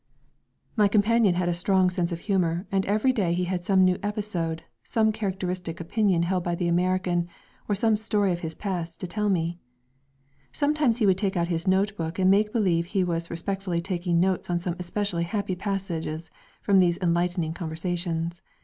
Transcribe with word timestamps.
My 0.75 0.87
companion 0.87 1.35
had 1.35 1.47
a 1.47 1.53
strong 1.53 1.91
sense 1.91 2.11
of 2.11 2.21
humour, 2.21 2.65
and 2.71 2.87
every 2.87 3.13
day 3.13 3.33
he 3.35 3.43
had 3.43 3.63
some 3.63 3.83
new 3.85 3.99
episode, 4.01 4.63
some 4.83 5.11
characteristic 5.11 5.79
opinion 5.79 6.23
held 6.23 6.43
by 6.43 6.55
the 6.55 6.67
American 6.67 7.27
or 7.69 7.75
some 7.75 7.95
story 7.95 8.31
of 8.31 8.39
his 8.39 8.55
past 8.55 8.99
to 9.01 9.07
tell 9.07 9.29
me. 9.29 9.59
Sometimes 10.51 10.97
he 10.97 11.05
would 11.05 11.19
take 11.19 11.37
out 11.37 11.49
his 11.49 11.67
note 11.67 11.95
book 11.97 12.17
and 12.17 12.31
make 12.31 12.51
believe 12.51 12.87
he 12.87 13.03
was 13.03 13.29
respectfully 13.29 13.79
taking 13.79 14.19
notes 14.19 14.49
on 14.49 14.59
some 14.59 14.75
especially 14.79 15.21
happy 15.25 15.55
passages 15.55 16.31
from 16.63 16.79
these 16.79 16.97
enlightening 17.03 17.53
conversations. 17.53 18.41